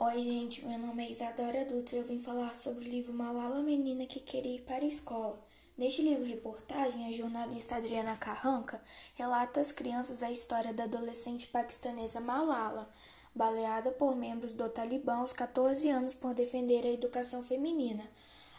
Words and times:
Oi, 0.00 0.22
gente, 0.22 0.64
meu 0.64 0.78
nome 0.78 1.04
é 1.04 1.10
Isadora 1.10 1.64
Dutra 1.64 1.96
e 1.96 1.98
eu 1.98 2.04
vim 2.04 2.20
falar 2.20 2.54
sobre 2.54 2.84
o 2.84 2.88
livro 2.88 3.12
Malala 3.12 3.60
Menina 3.60 4.06
que 4.06 4.20
Queria 4.20 4.54
Ir 4.54 4.60
para 4.62 4.84
a 4.84 4.86
Escola. 4.86 5.44
Neste 5.76 6.02
livro-reportagem, 6.02 7.08
a 7.08 7.10
jornalista 7.10 7.74
Adriana 7.74 8.16
Carranca 8.16 8.80
relata 9.16 9.60
às 9.60 9.72
crianças 9.72 10.22
a 10.22 10.30
história 10.30 10.72
da 10.72 10.84
adolescente 10.84 11.48
paquistanesa 11.48 12.20
Malala, 12.20 12.88
baleada 13.34 13.90
por 13.90 14.14
membros 14.14 14.52
do 14.52 14.68
Talibã 14.68 15.16
aos 15.16 15.32
14 15.32 15.90
anos 15.90 16.14
por 16.14 16.32
defender 16.32 16.86
a 16.86 16.92
educação 16.92 17.42
feminina. 17.42 18.08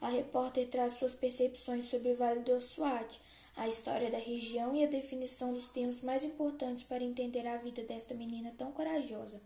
A 0.00 0.10
repórter 0.10 0.68
traz 0.68 0.92
suas 0.92 1.14
percepções 1.14 1.86
sobre 1.86 2.12
o 2.12 2.16
Vale 2.16 2.44
do 2.44 2.60
Swat, 2.60 3.20
a 3.56 3.66
história 3.66 4.08
da 4.08 4.18
região 4.18 4.72
e 4.76 4.84
a 4.84 4.88
definição 4.88 5.52
dos 5.52 5.66
termos 5.66 6.00
mais 6.00 6.22
importantes 6.22 6.84
para 6.84 7.02
entender 7.02 7.44
a 7.44 7.56
vida 7.56 7.82
desta 7.82 8.14
menina 8.14 8.54
tão 8.56 8.70
corajosa. 8.70 9.40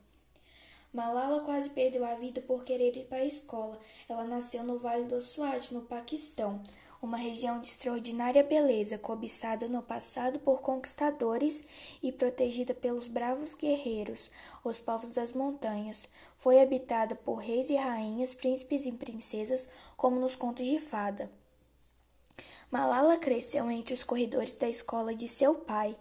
Malala 0.93 1.41
quase 1.45 1.69
perdeu 1.71 2.03
a 2.03 2.15
vida 2.15 2.41
por 2.41 2.65
querer 2.65 2.97
ir 2.97 3.05
para 3.05 3.19
a 3.19 3.27
escola. 3.27 3.79
Ela 4.09 4.25
nasceu 4.25 4.65
no 4.65 4.79
Vale 4.79 5.05
do 5.05 5.21
Swat, 5.21 5.73
no 5.73 5.83
Paquistão, 5.83 6.63
uma 7.03 7.19
região 7.19 7.61
de 7.61 7.69
extraordinária 7.69 8.43
beleza, 8.43 8.97
cobiçada 8.97 9.69
no 9.69 9.83
passado 9.83 10.39
por 10.39 10.63
conquistadores 10.63 11.65
e 12.03 12.11
protegida 12.11 12.73
pelos 12.73 13.07
bravos 13.07 13.55
guerreiros, 13.55 14.31
os 14.65 14.79
povos 14.79 15.11
das 15.11 15.35
montanhas. 15.35 16.09
Foi 16.39 16.59
habitada 16.59 17.15
por 17.15 17.37
reis 17.37 17.69
e 17.69 17.77
rainhas, 17.77 18.33
príncipes 18.33 18.87
e 18.87 18.93
princesas, 18.93 19.69
como 19.95 20.19
nos 20.19 20.35
contos 20.35 20.65
de 20.65 20.79
fada. 20.79 21.31
Malala 22.71 23.17
cresceu 23.17 23.71
entre 23.71 23.95
os 23.95 24.05
corredores 24.05 24.57
da 24.57 24.69
escola 24.69 25.15
de 25.15 25.29
seu 25.29 25.55
pai 25.55 25.97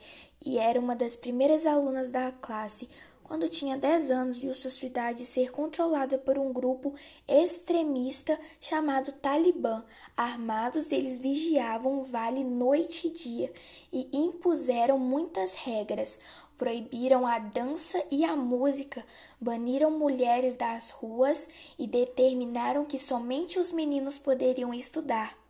e 0.46 0.58
era 0.58 0.80
uma 0.80 0.96
das 0.96 1.16
primeiras 1.16 1.66
alunas 1.66 2.10
da 2.10 2.32
classe, 2.32 2.90
quando 3.28 3.50
tinha 3.50 3.78
10 3.78 4.10
anos, 4.10 4.38
viu 4.40 4.56
sua 4.56 4.72
cidade 4.72 5.26
ser 5.26 5.52
controlada 5.52 6.18
por 6.18 6.38
um 6.38 6.54
grupo 6.54 6.96
extremista 7.28 8.40
chamado 8.62 9.12
Talibã. 9.12 9.84
Armados, 10.16 10.92
eles 10.92 11.18
vigiavam 11.18 12.00
o 12.00 12.04
vale 12.04 12.44
noite 12.44 13.08
e 13.08 13.12
dia 13.12 13.52
e 13.92 14.10
impuseram 14.18 14.98
muitas 14.98 15.56
regras. 15.56 16.20
Proibiram 16.58 17.28
a 17.28 17.38
dança 17.38 18.02
e 18.10 18.24
a 18.24 18.36
música, 18.36 19.06
baniram 19.40 19.92
mulheres 19.92 20.56
das 20.56 20.90
ruas 20.90 21.50
e 21.78 21.86
determinaram 21.86 22.86
que 22.86 22.98
somente 22.98 23.60
os 23.60 23.72
meninos 23.72 24.18
poderiam 24.18 24.74
estudar. 24.74 25.47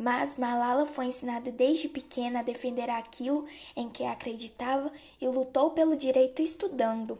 Mas 0.00 0.36
Malala 0.36 0.86
foi 0.86 1.06
ensinada 1.06 1.50
desde 1.50 1.88
pequena 1.88 2.38
a 2.38 2.44
defender 2.44 2.88
aquilo 2.88 3.44
em 3.74 3.90
que 3.90 4.04
acreditava 4.04 4.92
e 5.20 5.26
lutou 5.26 5.72
pelo 5.72 5.96
direito 5.96 6.40
estudando. 6.40 7.18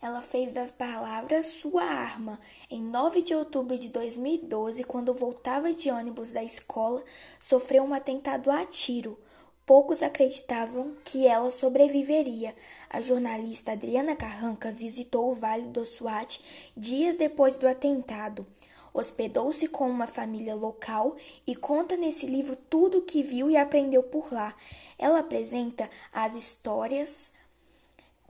Ela 0.00 0.22
fez 0.22 0.52
das 0.52 0.70
palavras 0.70 1.46
sua 1.46 1.82
arma. 1.82 2.38
Em 2.70 2.80
9 2.80 3.22
de 3.22 3.34
outubro 3.34 3.76
de 3.76 3.88
2012, 3.88 4.84
quando 4.84 5.12
voltava 5.12 5.74
de 5.74 5.90
ônibus 5.90 6.30
da 6.30 6.44
escola, 6.44 7.02
sofreu 7.40 7.82
um 7.82 7.94
atentado 7.94 8.48
a 8.48 8.64
tiro. 8.64 9.18
Poucos 9.66 10.04
acreditavam 10.04 10.94
que 11.04 11.26
ela 11.26 11.50
sobreviveria. 11.50 12.54
A 12.88 13.00
jornalista 13.00 13.72
Adriana 13.72 14.14
Carranca 14.14 14.70
visitou 14.70 15.32
o 15.32 15.34
Vale 15.34 15.66
do 15.66 15.84
Swat 15.84 16.38
dias 16.76 17.16
depois 17.16 17.58
do 17.58 17.66
atentado. 17.66 18.46
Hospedou-se 18.92 19.68
com 19.68 19.88
uma 19.88 20.06
família 20.06 20.54
local 20.54 21.16
e 21.46 21.54
conta 21.54 21.96
nesse 21.96 22.26
livro 22.26 22.56
tudo 22.56 22.98
o 22.98 23.02
que 23.02 23.22
viu 23.22 23.50
e 23.50 23.56
aprendeu 23.56 24.02
por 24.02 24.32
lá. 24.32 24.54
Ela 24.98 25.20
apresenta 25.20 25.88
as 26.12 26.34
histórias 26.34 27.34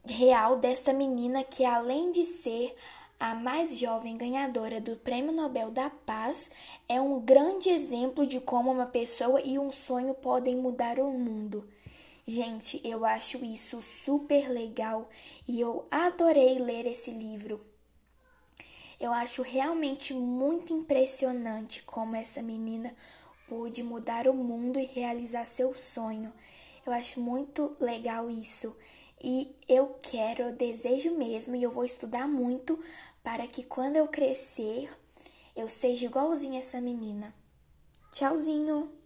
real 0.05 0.57
desta 0.57 0.93
menina 0.93 1.43
que, 1.45 1.65
além 1.65 2.13
de 2.13 2.25
ser 2.25 2.75
a 3.19 3.35
mais 3.35 3.79
jovem 3.79 4.17
ganhadora 4.17 4.81
do 4.81 4.97
Prêmio 4.97 5.33
Nobel 5.33 5.71
da 5.71 5.91
Paz, 5.91 6.51
é 6.89 7.01
um 7.01 7.21
grande 7.21 7.69
exemplo 7.69 8.27
de 8.27 8.41
como 8.41 8.71
uma 8.71 8.87
pessoa 8.87 9.41
e 9.43 9.59
um 9.59 9.71
sonho 9.71 10.15
podem 10.15 10.57
mudar 10.57 10.99
o 10.99 11.13
mundo. 11.13 11.69
Gente, 12.27 12.81
eu 12.83 13.05
acho 13.05 13.45
isso 13.45 13.83
super 13.83 14.49
legal 14.49 15.09
e 15.47 15.61
eu 15.61 15.87
adorei 15.91 16.59
ler 16.59 16.87
esse 16.87 17.11
livro. 17.11 17.61
Eu 19.01 19.13
acho 19.15 19.41
realmente 19.41 20.13
muito 20.13 20.75
impressionante 20.75 21.83
como 21.85 22.15
essa 22.15 22.43
menina 22.43 22.95
pôde 23.49 23.83
mudar 23.83 24.29
o 24.29 24.35
mundo 24.35 24.79
e 24.79 24.85
realizar 24.85 25.47
seu 25.47 25.75
sonho. 25.75 26.33
Eu 26.87 26.93
acho 26.93 27.19
muito 27.19 27.75
legal 27.81 28.29
isso. 28.29 28.77
E 29.23 29.57
eu 29.67 29.97
quero, 30.03 30.43
eu 30.43 30.53
desejo 30.53 31.17
mesmo, 31.17 31.57
e 31.57 31.63
eu 31.63 31.71
vou 31.71 31.85
estudar 31.85 32.29
muito 32.29 32.79
para 33.23 33.47
que 33.47 33.65
quando 33.65 33.97
eu 33.97 34.07
crescer 34.07 34.91
eu 35.57 35.69
seja 35.69 36.07
igualzinha 36.07 36.61
essa 36.61 36.81
menina. 36.81 37.35
Tchauzinho! 38.13 39.00